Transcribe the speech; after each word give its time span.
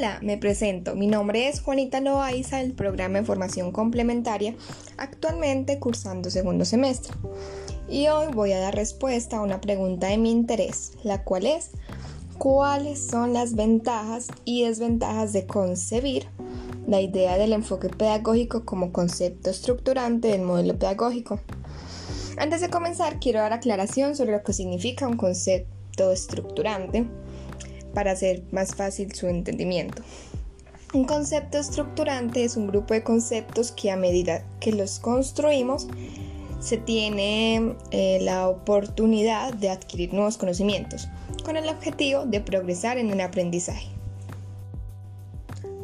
Hola, 0.00 0.18
me 0.22 0.38
presento. 0.38 0.94
Mi 0.94 1.06
nombre 1.06 1.46
es 1.46 1.60
Juanita 1.60 2.00
Loaiza 2.00 2.56
del 2.56 2.72
programa 2.72 3.18
de 3.18 3.26
formación 3.26 3.70
complementaria, 3.70 4.54
actualmente 4.96 5.78
cursando 5.78 6.30
segundo 6.30 6.64
semestre. 6.64 7.12
Y 7.86 8.08
hoy 8.08 8.32
voy 8.32 8.52
a 8.52 8.60
dar 8.60 8.74
respuesta 8.74 9.36
a 9.36 9.42
una 9.42 9.60
pregunta 9.60 10.06
de 10.06 10.16
mi 10.16 10.30
interés, 10.30 10.92
la 11.02 11.22
cual 11.22 11.44
es 11.44 11.72
¿cuáles 12.38 13.08
son 13.08 13.34
las 13.34 13.54
ventajas 13.54 14.28
y 14.46 14.64
desventajas 14.64 15.34
de 15.34 15.46
concebir 15.46 16.28
la 16.86 17.02
idea 17.02 17.36
del 17.36 17.52
enfoque 17.52 17.90
pedagógico 17.90 18.64
como 18.64 18.92
concepto 18.92 19.50
estructurante 19.50 20.28
del 20.28 20.40
modelo 20.40 20.78
pedagógico? 20.78 21.40
Antes 22.38 22.62
de 22.62 22.70
comenzar, 22.70 23.20
quiero 23.20 23.40
dar 23.40 23.52
aclaración 23.52 24.16
sobre 24.16 24.32
lo 24.32 24.42
que 24.42 24.54
significa 24.54 25.06
un 25.06 25.18
concepto 25.18 26.10
estructurante 26.10 27.06
para 27.94 28.12
hacer 28.12 28.42
más 28.52 28.74
fácil 28.74 29.14
su 29.14 29.26
entendimiento. 29.26 30.02
Un 30.92 31.04
concepto 31.04 31.58
estructurante 31.58 32.42
es 32.42 32.56
un 32.56 32.66
grupo 32.66 32.94
de 32.94 33.04
conceptos 33.04 33.70
que 33.70 33.92
a 33.92 33.96
medida 33.96 34.44
que 34.58 34.72
los 34.72 34.98
construimos 34.98 35.86
se 36.58 36.76
tiene 36.76 37.76
eh, 37.92 38.18
la 38.20 38.48
oportunidad 38.48 39.54
de 39.54 39.70
adquirir 39.70 40.12
nuevos 40.12 40.36
conocimientos 40.36 41.08
con 41.44 41.56
el 41.56 41.68
objetivo 41.68 42.26
de 42.26 42.40
progresar 42.40 42.98
en 42.98 43.10
el 43.10 43.20
aprendizaje. 43.20 43.88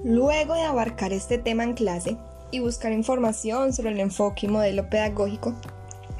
Luego 0.04 0.54
de 0.54 0.62
abarcar 0.62 1.12
este 1.12 1.38
tema 1.38 1.64
en 1.64 1.74
clase 1.74 2.16
y 2.50 2.58
buscar 2.58 2.92
información 2.92 3.72
sobre 3.72 3.90
el 3.90 4.00
enfoque 4.00 4.46
y 4.46 4.48
modelo 4.48 4.90
pedagógico, 4.90 5.54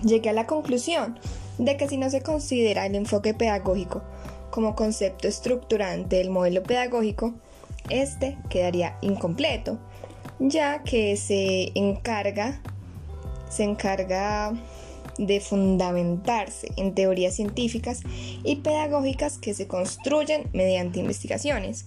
llegué 0.03 0.31
a 0.31 0.33
la 0.33 0.47
conclusión 0.47 1.19
de 1.59 1.77
que 1.77 1.89
si 1.89 1.97
no 1.97 2.09
se 2.09 2.23
considera 2.23 2.87
el 2.87 2.95
enfoque 2.95 3.35
pedagógico 3.35 4.03
como 4.51 4.75
concepto 4.75 5.29
estructurante 5.29 6.17
del 6.17 6.31
modelo 6.31 6.63
pedagógico, 6.63 7.35
este 7.91 8.37
quedaría 8.49 8.99
incompleto, 9.03 9.79
ya 10.39 10.83
que 10.83 11.17
se 11.17 11.73
encarga, 11.75 12.61
se 13.49 13.65
encarga 13.65 14.53
de 15.19 15.41
fundamentarse 15.41 16.71
en 16.77 16.95
teorías 16.95 17.35
científicas 17.35 18.03
y 18.45 18.57
pedagógicas 18.57 19.39
que 19.39 19.55
se 19.55 19.67
construyen 19.67 20.49
mediante 20.53 21.01
investigaciones, 21.01 21.87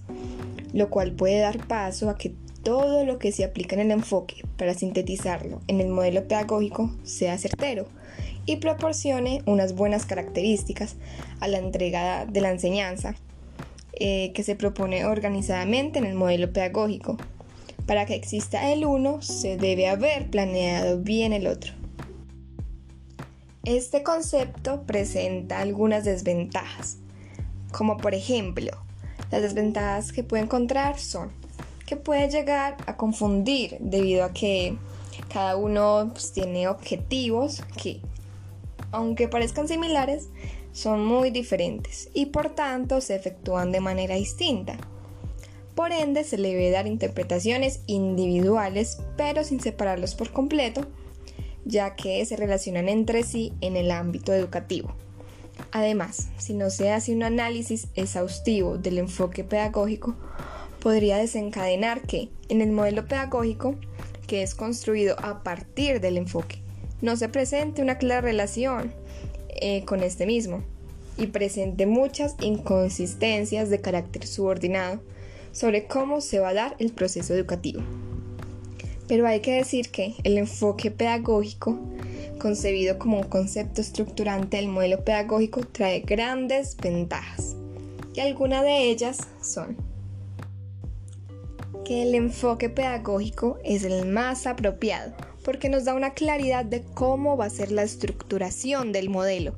lo 0.72 0.90
cual 0.90 1.12
puede 1.12 1.38
dar 1.38 1.66
paso 1.66 2.10
a 2.10 2.16
que 2.16 2.34
todo 2.62 3.04
lo 3.04 3.18
que 3.18 3.32
se 3.32 3.44
aplica 3.44 3.74
en 3.76 3.82
el 3.82 3.90
enfoque 3.90 4.42
para 4.56 4.74
sintetizarlo 4.74 5.60
en 5.66 5.80
el 5.80 5.88
modelo 5.88 6.26
pedagógico 6.26 6.90
sea 7.04 7.38
certero 7.38 7.86
y 8.50 8.56
proporcione 8.56 9.42
unas 9.46 9.76
buenas 9.76 10.06
características 10.06 10.96
a 11.38 11.46
la 11.46 11.58
entrega 11.58 12.26
de 12.26 12.40
la 12.40 12.50
enseñanza 12.50 13.14
eh, 13.92 14.32
que 14.34 14.42
se 14.42 14.56
propone 14.56 15.04
organizadamente 15.04 16.00
en 16.00 16.04
el 16.04 16.14
modelo 16.14 16.52
pedagógico. 16.52 17.16
Para 17.86 18.06
que 18.06 18.16
exista 18.16 18.72
el 18.72 18.84
uno, 18.84 19.22
se 19.22 19.56
debe 19.56 19.86
haber 19.86 20.30
planeado 20.30 20.98
bien 20.98 21.32
el 21.32 21.46
otro. 21.46 21.74
Este 23.64 24.02
concepto 24.02 24.82
presenta 24.82 25.60
algunas 25.60 26.04
desventajas, 26.04 26.96
como 27.70 27.98
por 27.98 28.14
ejemplo, 28.14 28.72
las 29.30 29.42
desventajas 29.42 30.10
que 30.10 30.24
puede 30.24 30.42
encontrar 30.42 30.98
son 30.98 31.30
que 31.86 31.96
puede 31.96 32.28
llegar 32.28 32.76
a 32.86 32.96
confundir 32.96 33.76
debido 33.78 34.24
a 34.24 34.32
que 34.32 34.76
cada 35.32 35.54
uno 35.56 36.10
pues, 36.12 36.32
tiene 36.32 36.66
objetivos 36.66 37.62
que 37.80 38.00
aunque 38.92 39.28
parezcan 39.28 39.68
similares, 39.68 40.28
son 40.72 41.04
muy 41.04 41.30
diferentes 41.30 42.08
y 42.14 42.26
por 42.26 42.50
tanto 42.50 43.00
se 43.00 43.16
efectúan 43.16 43.72
de 43.72 43.80
manera 43.80 44.14
distinta. 44.14 44.76
Por 45.74 45.92
ende, 45.92 46.24
se 46.24 46.38
le 46.38 46.50
debe 46.50 46.70
dar 46.70 46.86
interpretaciones 46.86 47.80
individuales, 47.86 48.98
pero 49.16 49.44
sin 49.44 49.60
separarlos 49.60 50.14
por 50.14 50.30
completo, 50.30 50.86
ya 51.64 51.94
que 51.96 52.24
se 52.26 52.36
relacionan 52.36 52.88
entre 52.88 53.22
sí 53.22 53.52
en 53.60 53.76
el 53.76 53.90
ámbito 53.90 54.32
educativo. 54.32 54.92
Además, 55.72 56.28
si 56.38 56.54
no 56.54 56.70
se 56.70 56.90
hace 56.90 57.14
un 57.14 57.22
análisis 57.22 57.88
exhaustivo 57.94 58.78
del 58.78 58.98
enfoque 58.98 59.44
pedagógico, 59.44 60.14
podría 60.80 61.18
desencadenar 61.18 62.02
que, 62.02 62.30
en 62.48 62.60
el 62.60 62.72
modelo 62.72 63.06
pedagógico, 63.06 63.76
que 64.26 64.42
es 64.42 64.54
construido 64.54 65.16
a 65.20 65.42
partir 65.42 66.00
del 66.00 66.16
enfoque 66.16 66.62
no 67.02 67.16
se 67.16 67.28
presente 67.28 67.82
una 67.82 67.98
clara 67.98 68.20
relación 68.20 68.92
eh, 69.48 69.84
con 69.84 70.02
este 70.02 70.26
mismo 70.26 70.62
y 71.16 71.26
presente 71.26 71.86
muchas 71.86 72.36
inconsistencias 72.40 73.68
de 73.70 73.80
carácter 73.80 74.26
subordinado 74.26 75.00
sobre 75.52 75.86
cómo 75.86 76.20
se 76.20 76.38
va 76.38 76.50
a 76.50 76.54
dar 76.54 76.76
el 76.78 76.92
proceso 76.92 77.34
educativo. 77.34 77.82
Pero 79.08 79.26
hay 79.26 79.40
que 79.40 79.54
decir 79.54 79.90
que 79.90 80.14
el 80.22 80.38
enfoque 80.38 80.90
pedagógico, 80.90 81.78
concebido 82.38 82.98
como 82.98 83.18
un 83.18 83.24
concepto 83.24 83.80
estructurante 83.80 84.56
del 84.56 84.68
modelo 84.68 85.04
pedagógico, 85.04 85.62
trae 85.62 86.00
grandes 86.00 86.76
ventajas. 86.76 87.56
Y 88.14 88.20
algunas 88.20 88.62
de 88.62 88.90
ellas 88.90 89.18
son 89.42 89.76
que 91.84 92.02
el 92.02 92.14
enfoque 92.14 92.68
pedagógico 92.68 93.58
es 93.64 93.82
el 93.82 94.06
más 94.06 94.46
apropiado 94.46 95.12
porque 95.44 95.68
nos 95.68 95.84
da 95.84 95.94
una 95.94 96.14
claridad 96.14 96.64
de 96.64 96.82
cómo 96.94 97.36
va 97.36 97.46
a 97.46 97.50
ser 97.50 97.72
la 97.72 97.82
estructuración 97.82 98.92
del 98.92 99.08
modelo, 99.08 99.54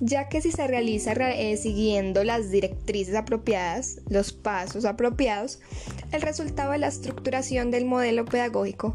ya 0.00 0.28
que 0.28 0.40
si 0.40 0.52
se 0.52 0.66
realiza 0.66 1.12
eh, 1.12 1.56
siguiendo 1.56 2.24
las 2.24 2.50
directrices 2.50 3.14
apropiadas, 3.14 4.00
los 4.08 4.32
pasos 4.32 4.84
apropiados, 4.84 5.60
el 6.12 6.22
resultado 6.22 6.72
de 6.72 6.78
la 6.78 6.88
estructuración 6.88 7.70
del 7.70 7.84
modelo 7.84 8.24
pedagógico 8.24 8.92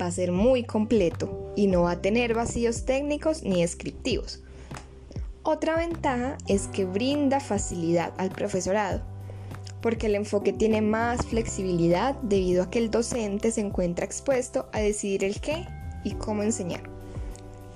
va 0.00 0.06
a 0.06 0.10
ser 0.10 0.32
muy 0.32 0.64
completo 0.64 1.52
y 1.56 1.66
no 1.66 1.82
va 1.82 1.92
a 1.92 2.02
tener 2.02 2.34
vacíos 2.34 2.84
técnicos 2.84 3.42
ni 3.42 3.60
descriptivos. 3.60 4.42
Otra 5.44 5.76
ventaja 5.76 6.38
es 6.46 6.68
que 6.68 6.84
brinda 6.84 7.40
facilidad 7.40 8.12
al 8.16 8.30
profesorado, 8.30 9.02
porque 9.82 10.06
el 10.06 10.14
enfoque 10.14 10.52
tiene 10.52 10.80
más 10.80 11.26
flexibilidad 11.26 12.14
debido 12.22 12.62
a 12.62 12.70
que 12.70 12.78
el 12.78 12.90
docente 12.90 13.50
se 13.50 13.60
encuentra 13.60 14.06
expuesto 14.06 14.68
a 14.72 14.78
decidir 14.78 15.24
el 15.24 15.40
qué 15.40 15.66
y 16.04 16.12
cómo 16.12 16.42
enseñar. 16.42 16.82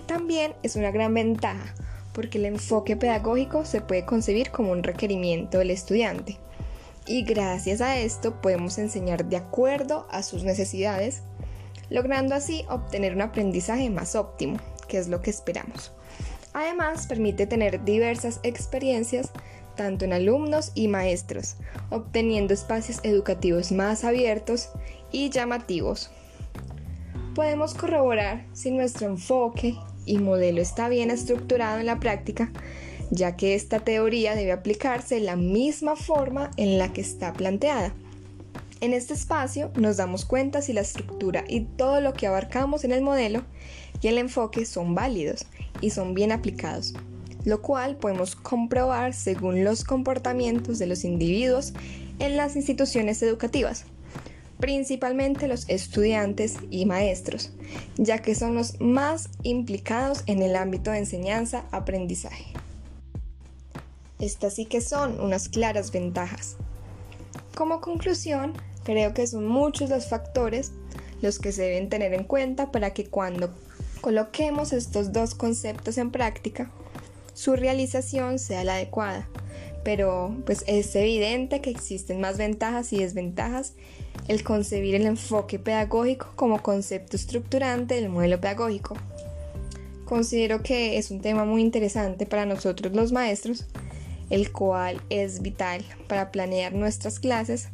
También 0.07 0.55
es 0.63 0.77
una 0.77 0.93
gran 0.93 1.13
ventaja 1.13 1.75
porque 2.15 2.39
el 2.39 2.47
enfoque 2.47 2.97
pedagógico 2.97 3.67
se 3.67 3.83
puede 3.83 4.07
concebir 4.07 4.51
como 4.51 4.73
un 4.73 4.83
requerimiento 4.83 5.59
del 5.59 5.73
estudiante 5.73 6.39
y 7.07 7.23
gracias 7.23 7.81
a 7.81 7.99
esto 7.99 8.41
podemos 8.41 8.79
enseñar 8.79 9.27
de 9.27 9.37
acuerdo 9.37 10.07
a 10.11 10.23
sus 10.23 10.45
necesidades, 10.45 11.23
logrando 11.89 12.35
así 12.35 12.65
obtener 12.69 13.15
un 13.15 13.23
aprendizaje 13.23 13.91
más 13.91 14.17
óptimo, 14.17 14.59
que 14.89 14.99
es 14.99 15.09
lo 15.09 15.23
que 15.23 15.31
esperamos. 15.31 15.93
Además, 16.53 17.07
permite 17.07 17.47
tener 17.47 17.85
diversas 17.85 18.41
experiencias 18.43 19.31
tanto 19.77 20.05
en 20.05 20.13
alumnos 20.13 20.73
y 20.75 20.89
maestros, 20.89 21.57
obteniendo 21.91 22.55
espacios 22.55 23.01
educativos 23.03 23.71
más 23.71 24.05
abiertos 24.05 24.71
y 25.13 25.31
llamativos. 25.31 26.11
Podemos 27.35 27.75
corroborar 27.75 28.47
si 28.53 28.71
nuestro 28.71 29.07
enfoque 29.07 29.77
y 30.07 30.19
modelo 30.19 30.61
está 30.61 30.89
bien 30.89 31.11
estructurado 31.11 31.79
en 31.79 31.87
la 31.87 32.01
práctica, 32.01 32.51
ya 33.11 33.37
que 33.37 33.55
esta 33.55 33.81
teoría 33.81 34.35
debe 34.35 34.53
aplicarse 34.53 35.17
de 35.17 35.21
la 35.21 35.37
misma 35.37 35.97
forma 35.97 36.51
en 36.57 36.79
la 36.79 36.93
que 36.93 37.03
está 37.03 37.33
planteada. 37.33 37.95
En 38.81 38.93
este 38.93 39.15
espacio 39.15 39.71
nos 39.77 39.97
damos 39.97 40.25
cuenta 40.25 40.61
si 40.63 40.73
la 40.73 40.83
estructura 40.83 41.45
y 41.49 41.61
todo 41.61 42.01
lo 42.01 42.13
que 42.13 42.27
abarcamos 42.27 42.85
en 42.85 42.93
el 42.93 43.03
modelo 43.03 43.43
y 44.03 44.09
el 44.09 44.19
enfoque 44.19 44.65
son 44.65 44.95
válidos 44.95 45.47
y 45.81 45.91
son 45.91 46.15
bien 46.15 46.33
aplicados 46.33 46.95
lo 47.47 47.63
cual 47.63 47.97
podemos 47.97 48.35
comprobar 48.35 49.15
según 49.15 49.65
los 49.65 49.85
comportamientos 49.85 50.81
de 50.81 50.87
los 50.89 51.05
individuos 51.05 51.73
en 52.19 52.37
las 52.37 52.57
instituciones 52.57 53.23
educativas, 53.23 53.85
principalmente 54.59 55.47
los 55.47 55.69
estudiantes 55.69 56.57
y 56.71 56.87
maestros, 56.87 57.53
ya 57.97 58.19
que 58.19 58.35
son 58.35 58.57
los 58.57 58.81
más 58.81 59.31
implicados 59.45 60.25
en 60.27 60.43
el 60.43 60.57
ámbito 60.57 60.91
de 60.91 60.99
enseñanza-aprendizaje. 60.99 62.47
Estas 64.19 64.55
sí 64.55 64.65
que 64.65 64.81
son 64.81 65.21
unas 65.21 65.49
claras 65.49 65.93
ventajas. 65.93 66.57
Como 67.55 67.81
conclusión, 67.81 68.55
creo 68.83 69.15
que 69.15 69.27
son 69.29 69.47
muchos 69.47 69.89
los 69.89 70.09
factores 70.09 70.73
los 71.23 71.39
que 71.39 71.53
se 71.53 71.63
deben 71.63 71.89
tener 71.89 72.13
en 72.13 72.25
cuenta 72.25 72.73
para 72.73 72.91
que 72.93 73.07
cuando 73.07 73.55
coloquemos 74.01 74.73
estos 74.73 75.13
dos 75.13 75.35
conceptos 75.37 75.97
en 75.97 76.11
práctica, 76.11 76.73
su 77.37 77.55
realización 77.55 78.39
sea 78.39 78.65
la 78.65 78.77
adecuada. 78.77 79.29
Pero 79.85 80.35
pues 80.47 80.65
es 80.67 80.97
evidente 80.97 81.61
que 81.61 81.71
existen 81.71 82.19
más 82.21 82.39
ventajas 82.39 82.93
y 82.93 82.99
desventajas 82.99 83.75
el 84.27 84.43
concebir 84.43 84.95
el 84.95 85.07
enfoque 85.07 85.59
pedagógico 85.59 86.33
como 86.35 86.63
concepto 86.63 87.15
estructurante 87.15 87.95
del 87.95 88.09
modelo 88.09 88.41
pedagógico. 88.41 88.97
Considero 90.07 90.63
que 90.63 90.97
es 90.97 91.11
un 91.11 91.21
tema 91.21 91.45
muy 91.45 91.61
interesante 91.61 92.25
para 92.25 92.47
nosotros 92.47 92.95
los 92.95 93.13
maestros, 93.13 93.67
el 94.31 94.51
cual 94.51 95.03
es 95.11 95.43
vital 95.43 95.85
para 96.09 96.33
planear 96.33 96.73
nuestras 96.73 97.21
clases 97.21 97.69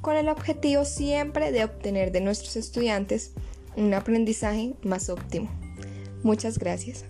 con 0.00 0.16
el 0.16 0.28
objetivo 0.28 0.84
siempre 0.84 1.50
de 1.50 1.64
obtener 1.64 2.12
de 2.12 2.20
nuestros 2.20 2.56
estudiantes 2.56 3.32
un 3.76 3.92
aprendizaje 3.94 4.74
más 4.82 5.08
óptimo. 5.10 5.50
Muchas 6.22 6.58
gracias. 6.58 7.04